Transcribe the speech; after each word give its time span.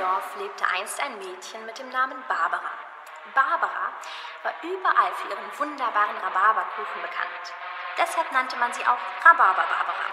Dorf 0.00 0.34
lebte 0.36 0.64
einst 0.66 0.98
ein 1.02 1.18
Mädchen 1.18 1.66
mit 1.66 1.78
dem 1.78 1.90
Namen 1.90 2.24
Barbara. 2.26 2.72
Barbara 3.34 3.92
war 4.42 4.54
überall 4.62 5.12
für 5.12 5.28
ihren 5.28 5.58
wunderbaren 5.58 6.16
Rhabarberkuchen 6.16 7.02
bekannt. 7.02 7.52
Deshalb 7.98 8.32
nannte 8.32 8.56
man 8.56 8.72
sie 8.72 8.80
auch 8.80 8.96
Rhabarber-Barbara. 9.22 10.08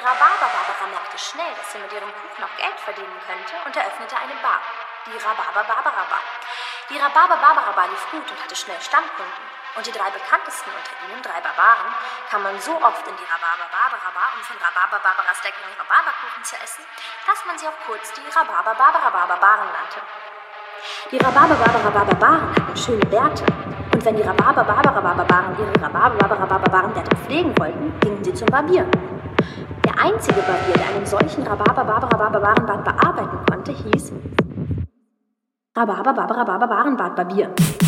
Rhabarber-Barbara 0.00 0.86
merkte 0.90 1.18
schnell, 1.18 1.54
dass 1.56 1.72
sie 1.72 1.78
mit 1.78 1.92
ihrem 1.92 2.08
Kuchen 2.08 2.42
auch 2.42 2.56
Geld 2.56 2.80
verdienen 2.80 3.20
könnte 3.26 3.52
und 3.66 3.76
eröffnete 3.76 4.16
eine 4.16 4.34
Bar, 4.40 4.62
die 5.06 5.18
Rhabarber-Barbara-Bar. 5.18 6.24
Die 6.90 6.98
Rhabarber-Barbara-Bar 6.98 7.88
lief 7.88 8.04
gut 8.10 8.24
und 8.24 8.38
hatte 8.42 8.56
schnell 8.56 8.80
Stammkunden. 8.80 9.44
Und 9.76 9.86
die 9.86 9.92
drei 9.92 10.10
bekanntesten 10.10 10.72
unter 10.74 10.94
ihnen, 11.06 11.22
drei 11.22 11.38
Barbaren, 11.38 11.92
kam 12.30 12.42
man 12.42 12.58
so 12.58 12.74
oft 12.82 13.06
in 13.06 13.14
die 13.14 13.28
Rhabarber-Barbara-Bar, 13.28 14.28
um 14.34 14.42
von 14.42 14.56
Rhabarber-Barbaras 14.58 15.38
leckeren 15.44 15.70
Rhabarberkuchen 15.78 16.42
zu 16.42 16.56
essen, 16.58 16.82
dass 17.28 17.44
man 17.46 17.54
sie 17.60 17.68
auch 17.68 17.78
kurz 17.86 18.10
die 18.16 18.26
Rhabarber-Barbara-Barbaren 18.26 19.68
nannte. 19.70 20.00
Die 21.12 21.18
Rhabarber-Barbara-Barbaren 21.18 22.56
hatten 22.56 22.76
schöne 22.76 23.06
Bärte. 23.06 23.44
Und 23.92 24.04
wenn 24.04 24.16
die 24.16 24.22
Rhabarber-Barbara-Barbaren 24.22 25.54
ihre 25.60 25.74
Rhabarber-Barbara-Barbaren-Bärte 25.78 27.16
pflegen 27.22 27.54
wollten, 27.58 28.00
gingen 28.00 28.24
sie 28.24 28.34
zum 28.34 28.48
Barbier. 28.48 28.86
Der 29.84 29.94
einzige 30.00 30.40
Barbier, 30.42 30.74
der 30.74 30.88
einen 30.88 31.06
solchen 31.06 31.46
Rhabarber-Barbara-Barbarenbart 31.46 32.84
bearbeiten 32.84 33.38
konnte, 33.46 33.72
hieß 33.72 34.12
Rhabarber, 35.78 36.12
Barbara, 36.12 36.44
Barbarenbart, 36.44 37.14
Barbier. 37.14 37.87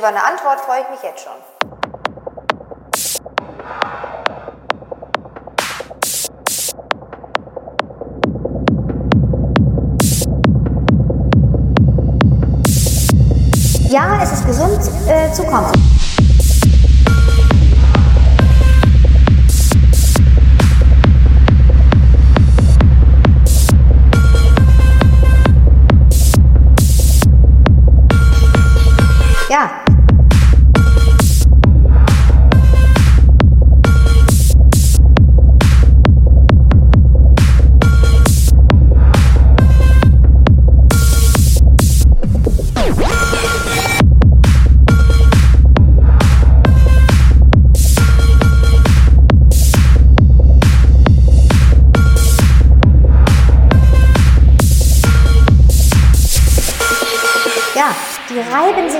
Über 0.00 0.08
eine 0.08 0.24
Antwort 0.24 0.58
freue 0.60 0.80
ich 0.80 0.88
mich 0.88 1.02
jetzt 1.02 1.22
schon. 1.22 1.34
Ja, 13.90 14.22
es 14.22 14.32
ist 14.32 14.46
gesund 14.46 14.80
äh, 15.06 15.30
zu 15.34 15.44
kommen. 15.44 15.99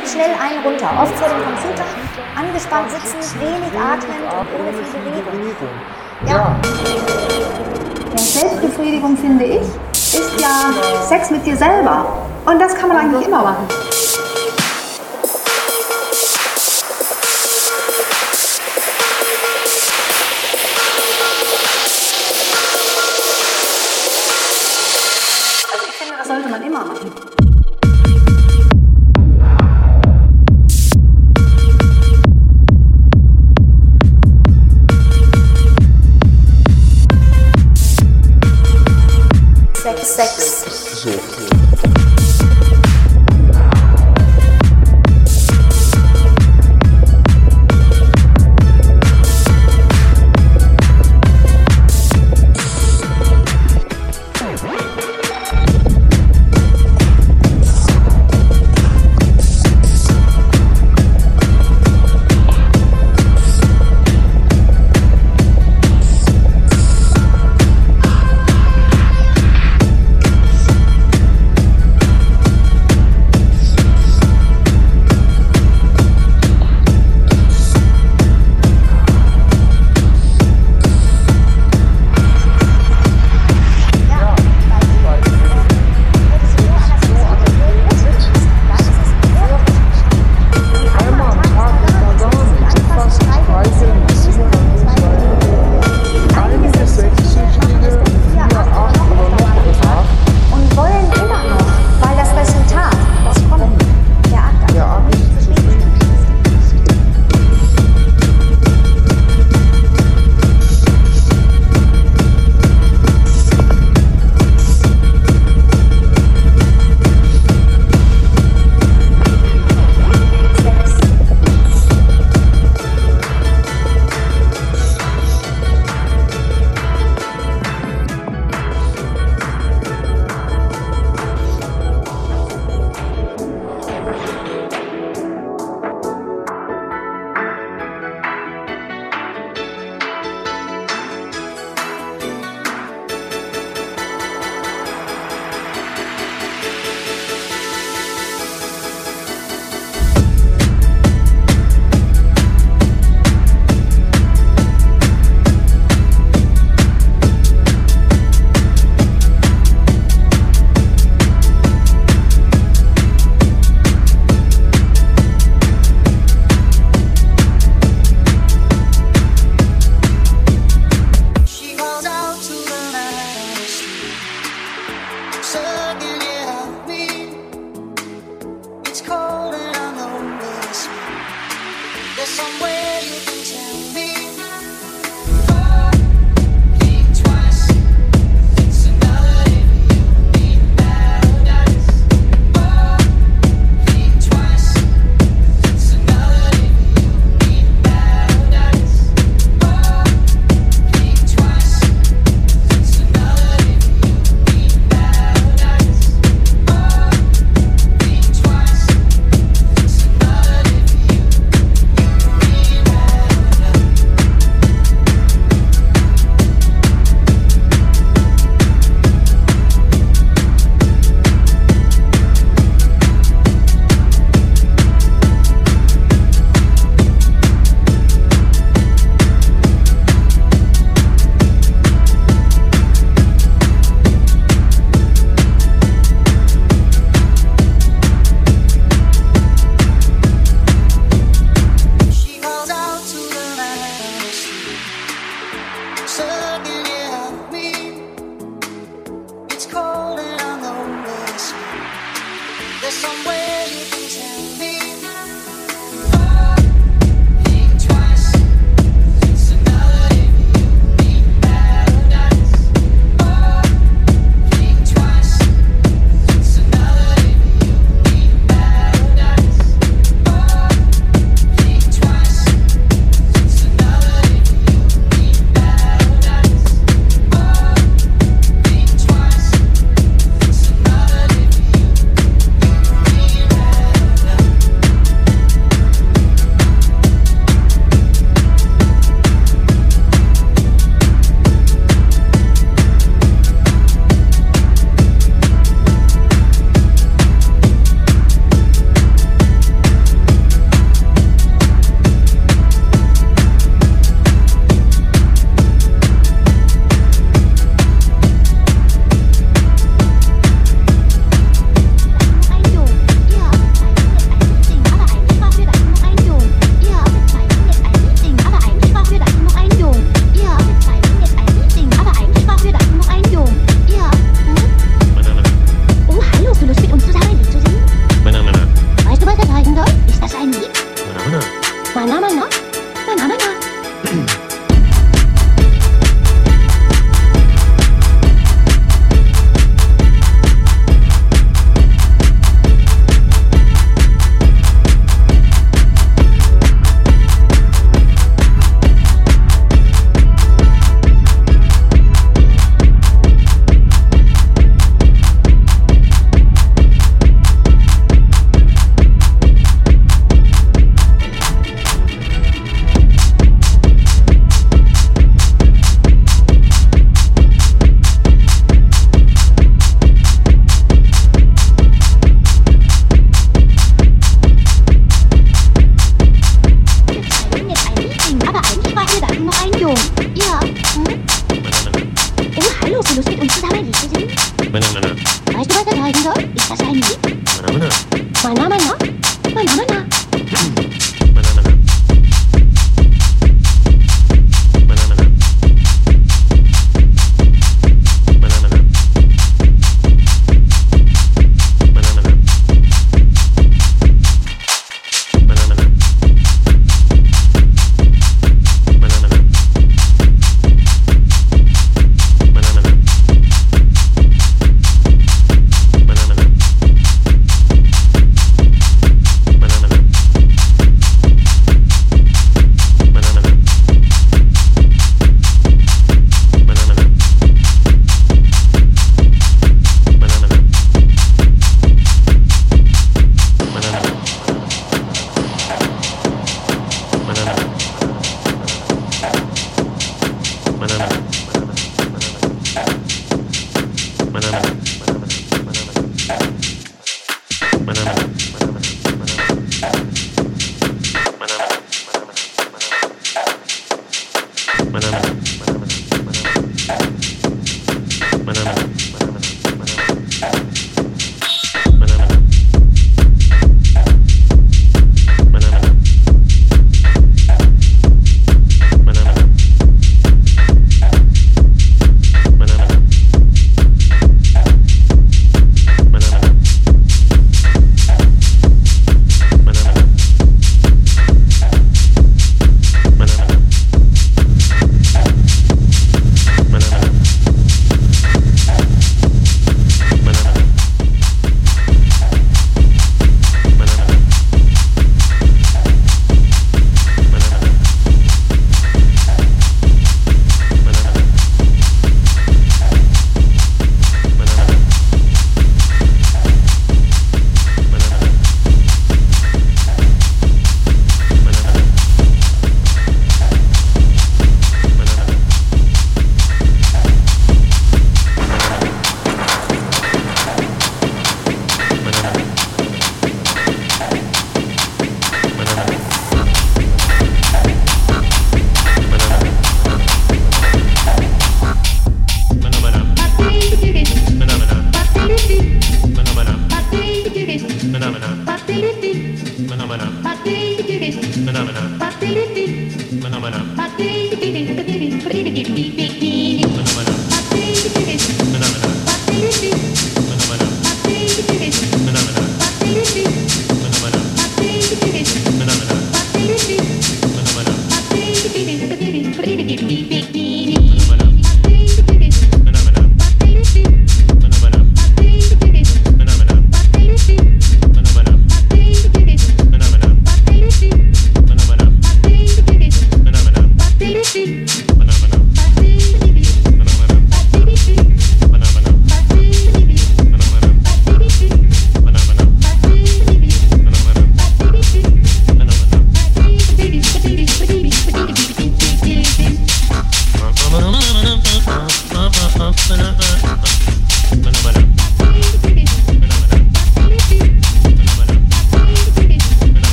geht 0.00 0.10
schnell 0.10 0.30
ein 0.30 0.62
runter, 0.64 0.88
oft 1.02 1.14
vor 1.16 1.28
dem 1.28 1.42
Computer, 1.44 1.84
angespannt 2.36 2.90
sitzen, 2.90 3.40
wenig 3.40 3.72
atmen 3.76 4.22
und 4.24 4.46
ohne 4.58 4.72
viel 4.72 5.00
Bewegung. 5.10 5.68
Ja. 6.26 6.56
Selbstbefriedigung, 8.16 9.16
finde 9.16 9.44
ich, 9.44 9.62
ist 9.92 10.40
ja 10.40 10.72
Sex 11.06 11.30
mit 11.30 11.44
dir 11.44 11.56
selber. 11.56 12.06
Und 12.46 12.58
das 12.58 12.74
kann 12.74 12.88
man 12.88 12.98
eigentlich 12.98 13.26
immer 13.26 13.42
machen. 13.42 13.79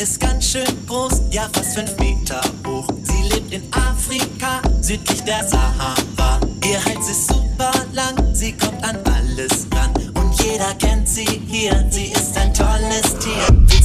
Ist 0.00 0.18
ganz 0.18 0.46
schön 0.46 0.86
groß, 0.86 1.22
ja 1.30 1.46
fast 1.52 1.74
fünf 1.74 1.94
Meter 1.98 2.40
hoch. 2.66 2.86
Sie 3.02 3.22
lebt 3.34 3.52
in 3.52 3.62
Afrika, 3.72 4.62
südlich 4.80 5.22
der 5.24 5.46
Sahara. 5.46 6.40
Ihr 6.66 6.82
Hals 6.82 7.10
ist 7.10 7.28
super 7.28 7.72
lang, 7.92 8.34
sie 8.34 8.52
kommt 8.52 8.82
an 8.82 8.96
alles 9.04 9.66
ran. 9.74 9.92
Und 10.14 10.42
jeder 10.42 10.72
kennt 10.74 11.06
sie 11.06 11.42
hier, 11.46 11.86
sie 11.90 12.06
ist 12.06 12.34
ein 12.38 12.54
tolles 12.54 13.18
Tier. 13.18 13.79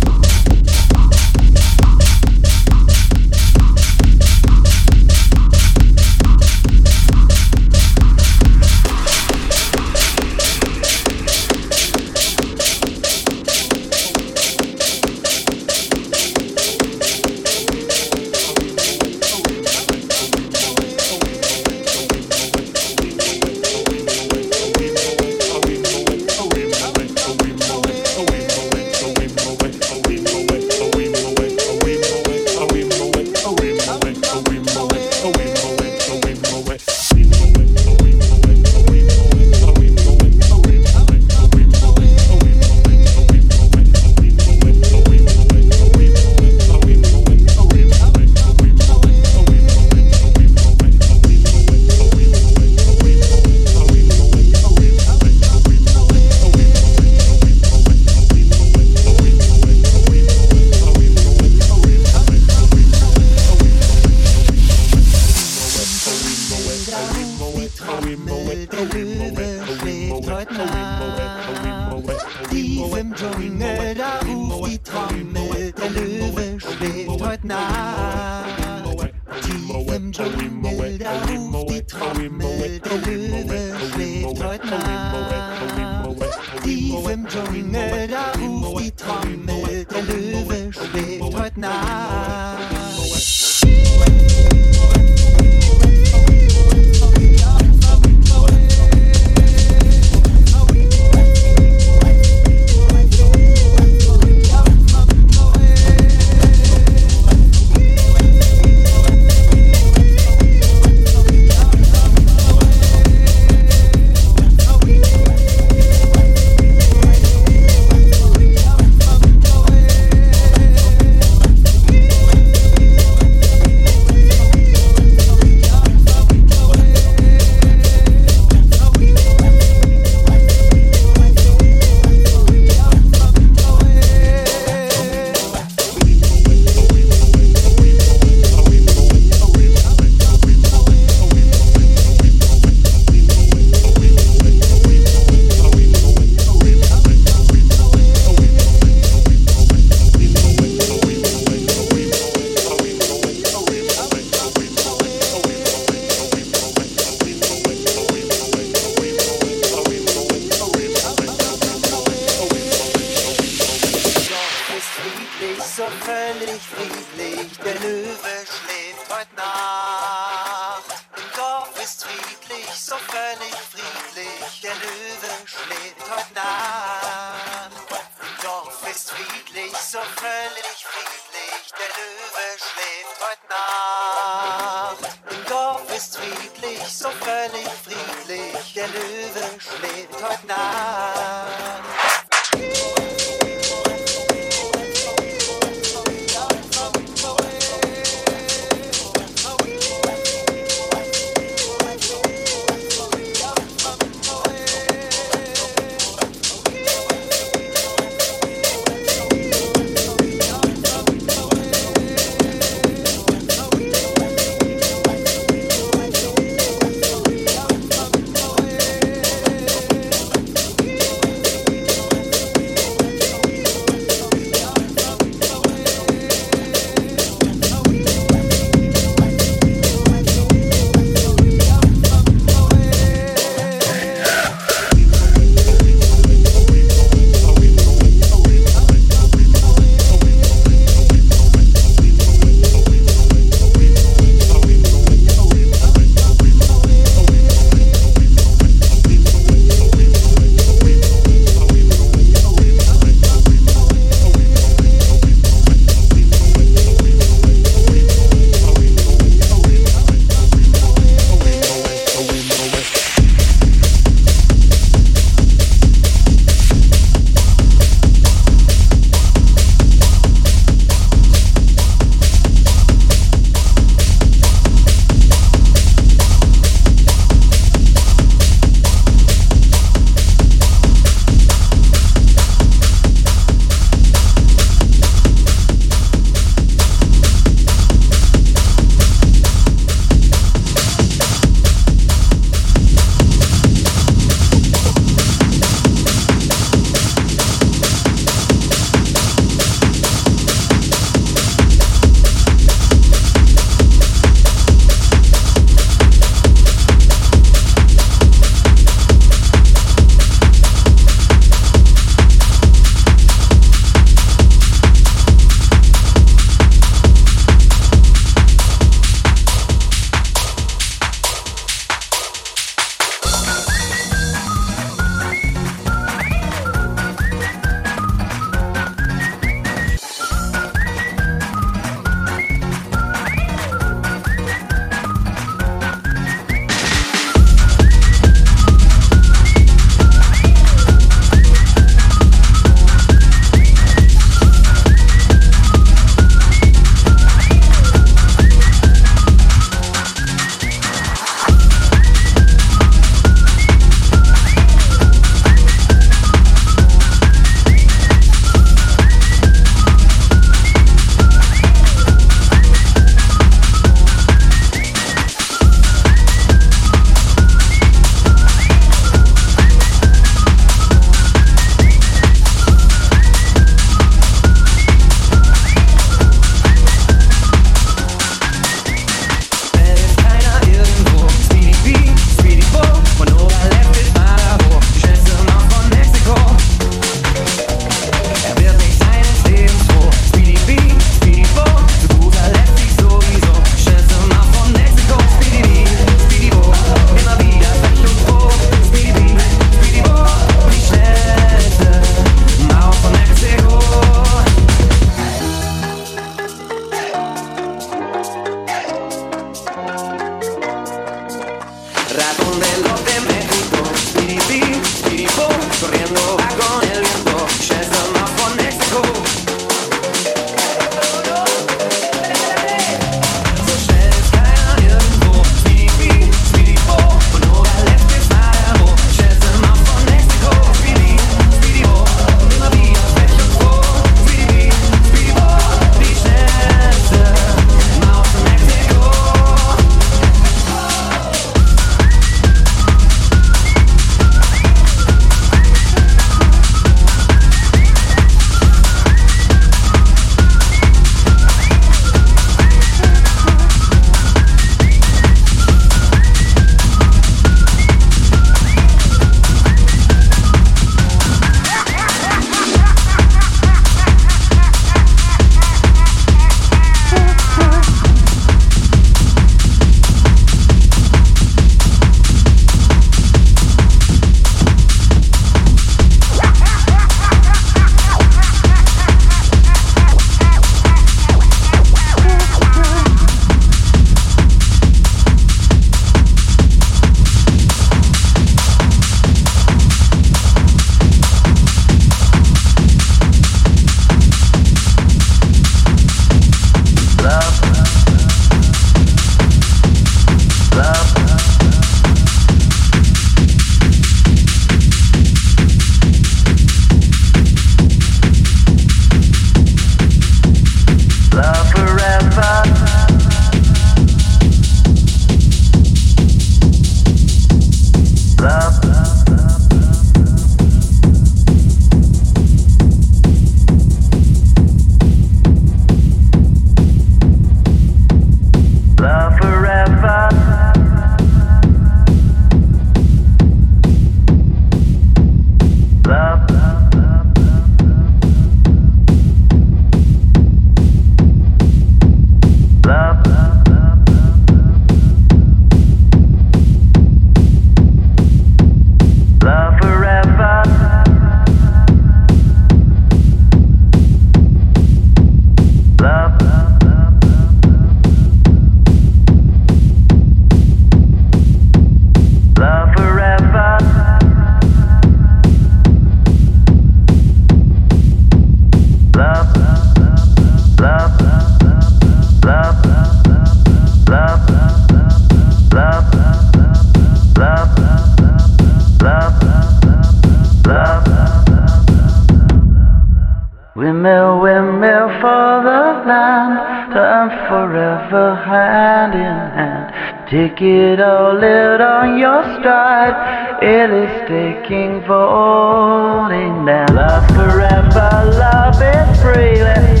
Windmill, 583.82 584.38
windmill 584.38 585.08
for 585.18 585.60
the 585.66 586.06
land, 586.06 586.94
time 586.94 587.30
forever 587.48 588.36
hand 588.36 589.12
in 589.12 589.38
hand. 589.58 590.30
Take 590.30 590.62
it 590.62 591.00
all, 591.00 591.34
live 591.34 591.80
on 591.80 592.16
your 592.16 592.44
stride. 592.60 593.58
It 593.60 593.90
is 593.90 594.28
taking 594.28 595.02
falling 595.04 596.64
down. 596.64 596.94
Love 596.94 597.26
forever, 597.34 598.30
love 598.38 598.80
is 598.80 599.20
free. 599.20 599.60
Let's 599.60 600.00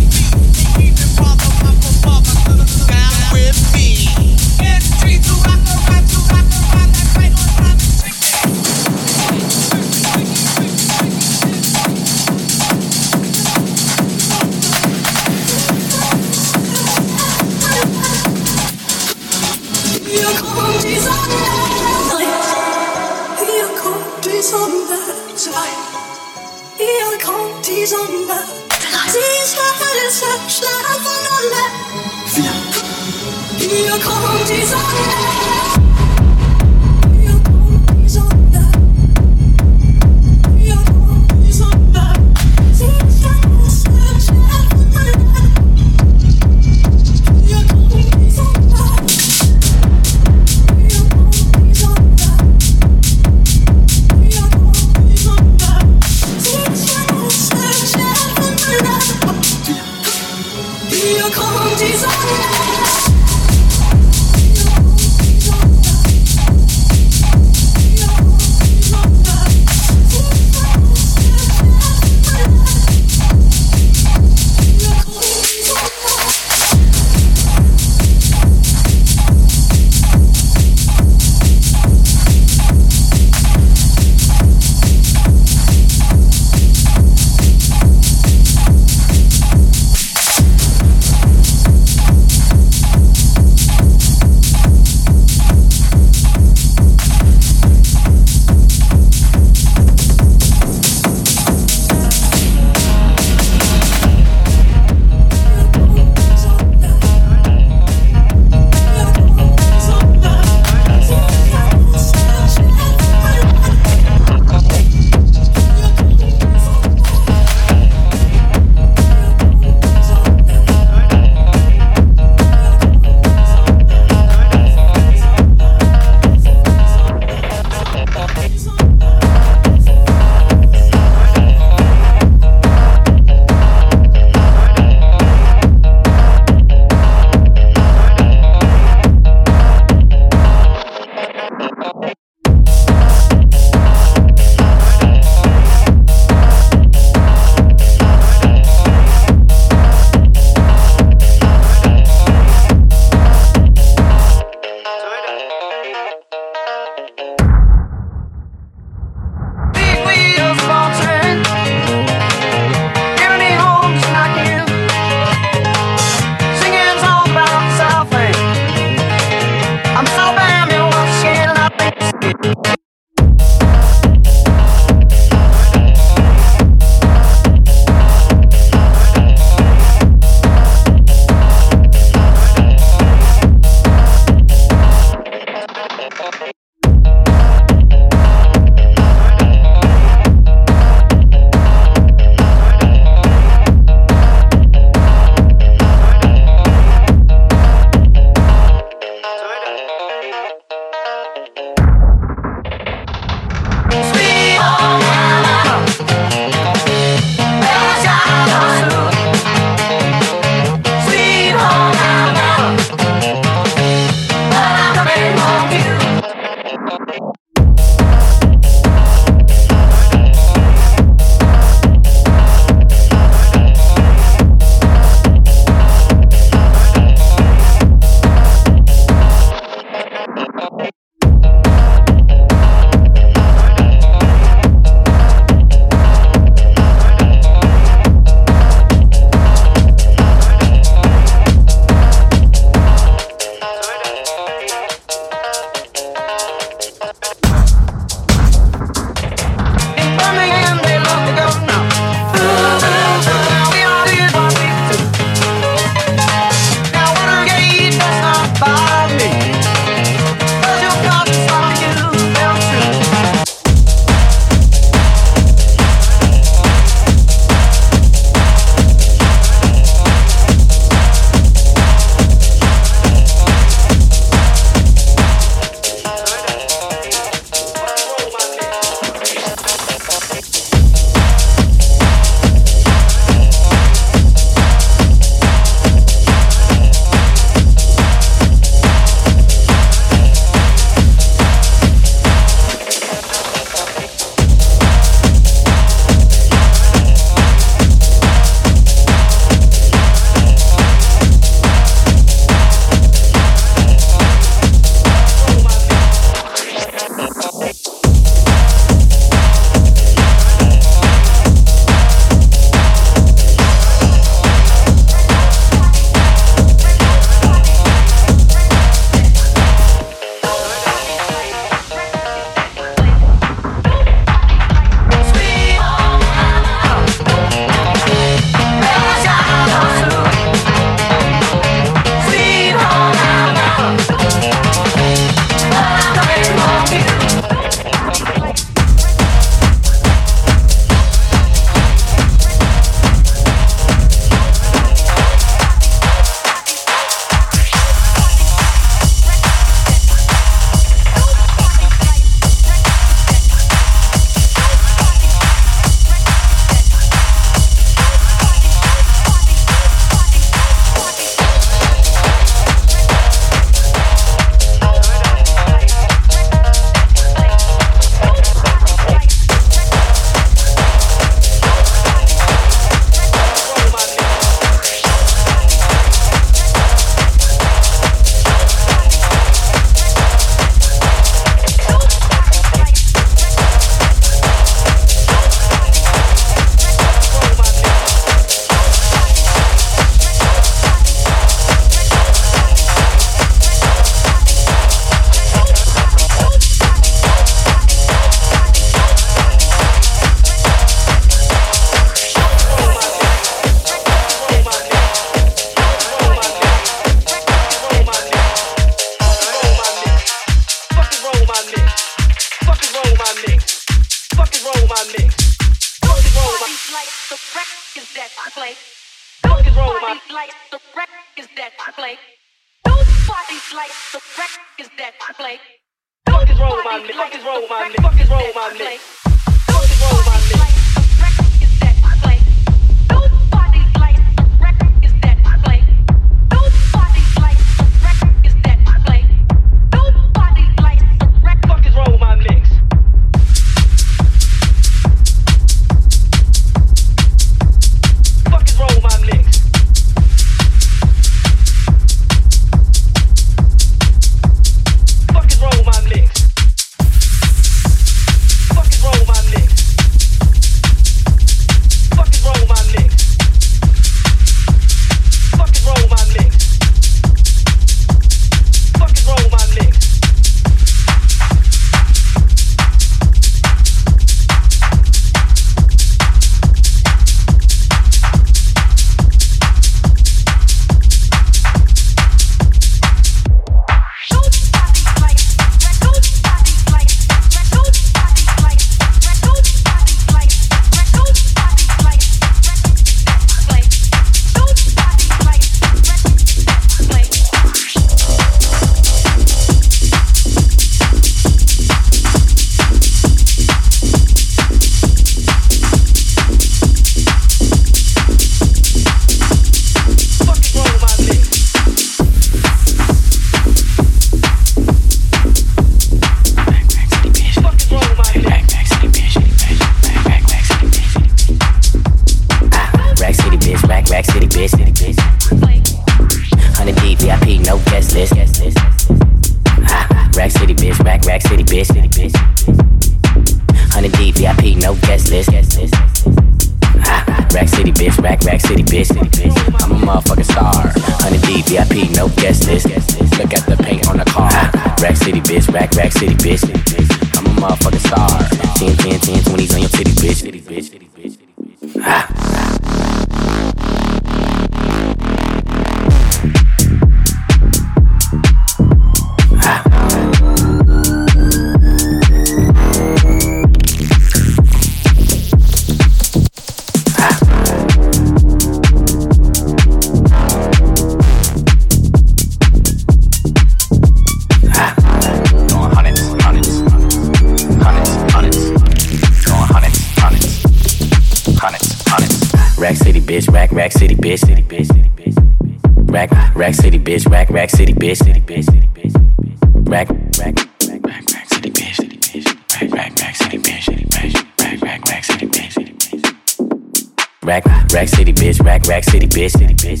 Rack, 597.44 597.66
rack 597.92 598.08
city, 598.08 598.32
bitch, 598.32 598.58
rack, 598.64 598.86
rack 598.86 599.04
city, 599.04 599.26
bitch, 599.26 599.50
city, 599.50 599.74
bitch. 599.74 600.00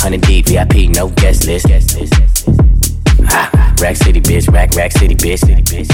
Hundred 0.00 0.22
deep, 0.22 0.46
VIP, 0.46 0.88
no 0.88 1.10
guest 1.10 1.46
list. 1.46 1.66
Ah, 3.28 3.74
rack 3.78 3.96
city, 3.96 4.22
bitch, 4.22 4.50
rack, 4.50 4.74
rack 4.74 4.92
city, 4.92 5.14
bitch, 5.14 5.40
city, 5.40 5.62
bitch. 5.62 5.92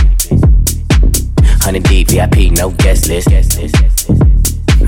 Hundred 1.65 1.83
deep, 1.83 2.09
VIP, 2.11 2.53
no 2.53 2.71
guest 2.71 3.09
list. 3.09 3.27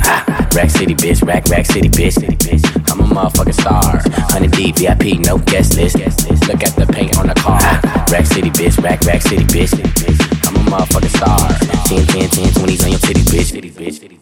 Ah, 0.04 0.48
rack 0.54 0.70
city, 0.70 0.94
bitch, 0.94 1.26
rack, 1.26 1.48
rack 1.48 1.66
city, 1.66 1.88
bitch, 1.88 2.12
city, 2.12 2.36
bitch. 2.36 2.92
I'm 2.92 3.00
a 3.00 3.14
motherfucking 3.14 3.60
star. 3.60 4.00
Hundred 4.30 4.52
deep, 4.52 4.76
VIP, 4.76 5.18
no 5.26 5.38
guest 5.38 5.76
list. 5.76 5.98
Look 6.46 6.62
at 6.62 6.76
the 6.76 6.86
paint 6.86 7.18
on 7.18 7.26
the 7.26 7.34
car. 7.34 7.58
Ah, 7.60 8.06
rack 8.12 8.26
city, 8.26 8.50
bitch, 8.50 8.80
rack, 8.80 9.00
rack 9.00 9.22
city, 9.22 9.44
bitch, 9.44 9.70
city, 9.70 9.82
bitch. 9.82 10.46
I'm 10.46 10.54
a 10.54 10.70
motherfucking 10.70 11.16
star. 11.16 11.48
10, 11.88 12.06
10, 12.06 12.30
10, 12.30 12.44
20s 12.62 12.84
on 12.84 12.90
your 12.90 13.00
titty, 13.00 13.22
bitch, 13.22 13.50
titty, 13.50 13.70
bitch, 13.72 14.00
titty. 14.00 14.13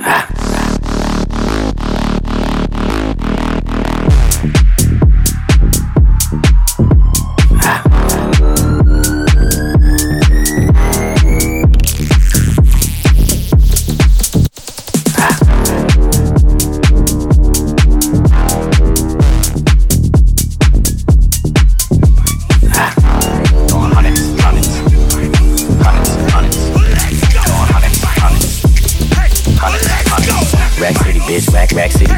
Ah. 0.00 0.80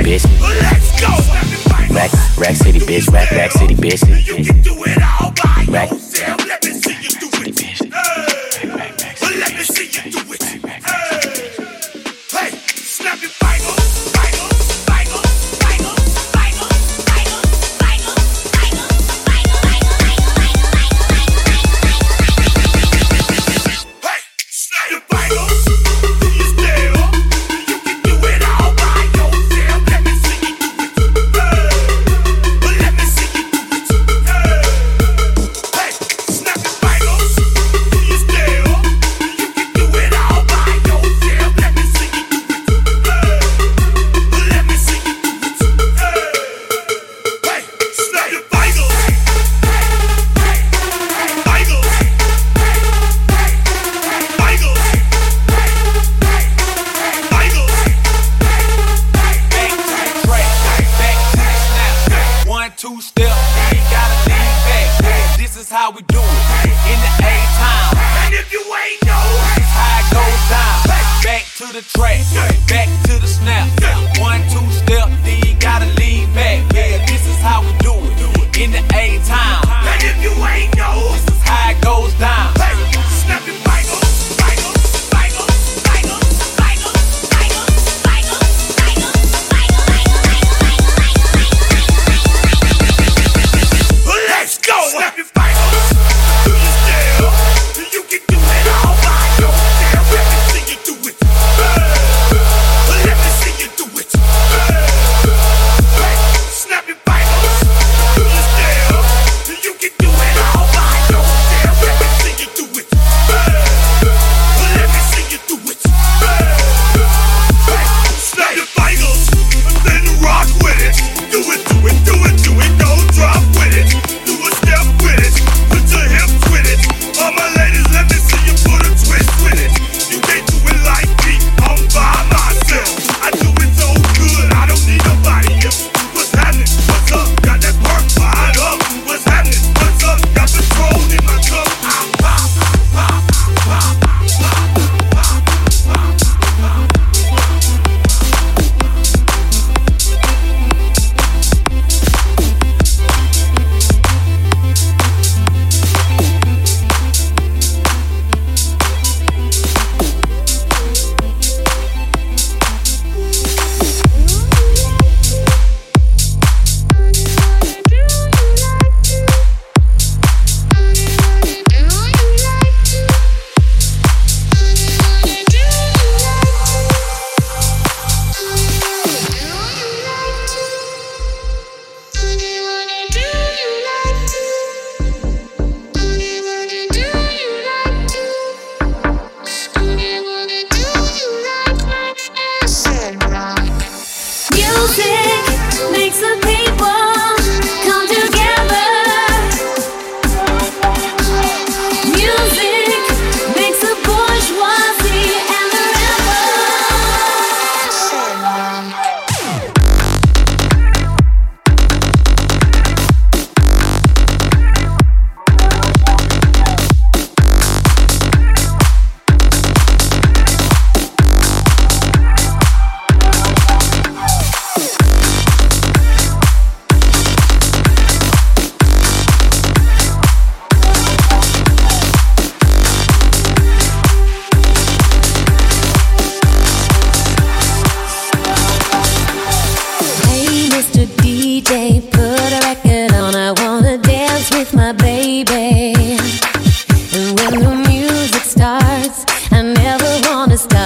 bitch. 0.07 0.25
Let's 0.63 1.01
go. 1.01 1.11
Rack, 1.95 2.13
rack 2.39 2.55
city 2.55 2.79
bitch, 2.79 3.11
rack, 3.13 3.31
rack 3.33 3.51
city 3.51 3.75
bitch. 3.75 4.07
You 4.27 4.45
can 4.45 4.63
do 4.63 4.75
it 4.85 5.03
all 5.03 5.33
by 5.33 5.67
Rack, 5.69 5.91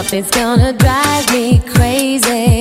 It's 0.03 0.31
gonna 0.31 0.73
drive 0.73 1.31
me 1.31 1.61
crazy. 1.61 2.60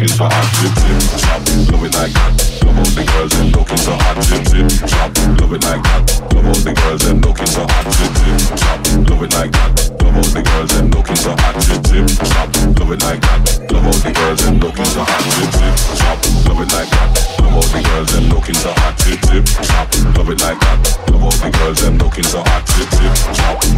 Looking 0.00 0.16
so 0.16 0.24
hot. 0.24 0.48
Tip 0.56 0.72
top, 1.20 1.44
love 1.68 1.84
it 1.84 1.92
like 1.92 2.12
that. 2.12 2.32
The 2.96 3.04
girls 3.04 3.32
them 3.36 3.52
looking 3.52 3.76
so 3.76 3.92
hot. 3.92 4.16
Tip 4.24 4.44
tip 4.48 4.64
top, 4.88 5.12
love 5.36 5.52
it 5.52 5.64
like 5.64 5.82
that. 5.84 6.08
Love 6.32 6.46
all 6.46 6.60
the 6.64 6.72
girls 6.72 7.02
them 7.04 7.20
looking 7.20 7.46
so 7.46 7.66
hot. 7.68 7.84
Tip 7.92 8.12
tip 8.16 8.40
top, 8.56 8.80
love 9.04 9.22
it 9.22 9.32
like 9.36 9.52
that. 9.52 9.92
Love 10.00 10.16
all 10.16 10.30
the 10.32 10.40
girls 10.40 10.70
them 10.72 10.88
looking 10.90 11.16
so 11.16 11.36
hot. 11.36 11.54
Tip 11.60 11.82
tip 11.84 12.08
top, 12.16 12.48
love 12.80 12.92
it 12.92 13.02
like 13.04 13.20
that. 13.20 13.72
Love 13.72 13.84
all 13.84 14.00
the 14.00 14.12
girls 14.16 14.40
them 14.40 14.56
looking 14.60 14.88
so 14.88 15.04
hot. 15.04 15.20
Tip 15.28 15.50
tip 15.52 15.76
top, 16.00 16.18
love 16.48 16.60
it 16.60 16.72
like 16.72 16.88
that. 16.88 17.08
Love 17.40 17.56
all 17.60 17.68
the 17.68 17.80
girls 17.84 18.08
them 18.08 18.24
looking 18.32 18.56
so 18.56 18.72
hot. 18.72 18.96
Tip 18.96 19.20
tip 19.20 19.44
top, 19.68 19.86
love 20.16 20.30
it 20.30 20.40
like 20.40 20.60
that. 20.60 20.80
The 21.40 21.50
girls 21.58 21.80
them 21.80 21.98
looking 21.98 22.24
hot. 22.24 22.64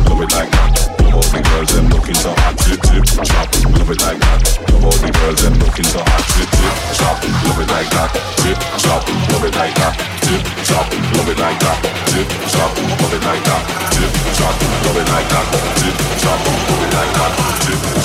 Love 0.08 0.22
it 0.22 0.32
like 0.32 0.50
that. 0.50 1.01
All 1.12 1.20
the 1.20 1.42
girls 1.44 1.68
them 1.76 1.88
looking 1.92 2.14
so 2.14 2.32
hot. 2.32 2.56
Tip 2.56 2.80
tip 2.88 3.04
top, 3.04 3.48
love 3.76 3.90
it 3.90 4.00
like 4.00 4.18
that. 4.18 4.40
All 4.80 4.96
the 4.96 5.12
girls 5.12 5.42
them 5.44 5.54
looking 5.60 5.84
so 5.84 6.00
hot. 6.00 6.24
Tip 6.32 6.48
tip 6.48 6.74
top, 6.96 7.20
love 7.44 7.60
it 7.60 7.68
like 7.68 7.90
that. 7.92 8.10
Tip 8.40 8.56
top, 8.80 9.04
love 9.28 9.44
it 9.44 9.54
like 9.54 9.74
that. 9.76 9.94
Tip 10.24 10.40
top, 10.64 10.88
love 11.12 11.28
it 11.28 11.36
like 11.36 11.60
that. 11.60 11.78
Tip 12.08 12.28
top, 12.48 12.72
love 12.80 13.12
it 13.12 13.24
like 13.28 13.44
that. 13.44 13.62
Tip 13.92 14.10
top, 14.40 14.56
love 14.84 14.96
it 14.96 15.08
like 15.12 15.28
that. 15.28 15.46
Tip 15.76 15.94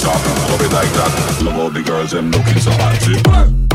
top, 0.03 0.21
love 0.51 0.61
it 0.61 0.71
like 0.73 0.91
that. 0.93 1.43
Love 1.43 1.59
all 1.59 1.69
the 1.69 1.81
girls 1.81 2.11
them 2.11 2.31
looking 2.31 2.59
so 2.59 2.71
hot. 2.71 3.66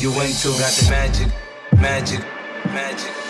You 0.00 0.12
into. 0.20 0.48
Got 0.58 0.72
the 0.72 0.86
magic, 0.90 1.28
magic, 1.78 2.20
magic. 2.66 3.29